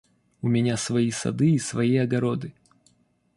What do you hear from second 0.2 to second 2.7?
У меня свои сады и свои огороды.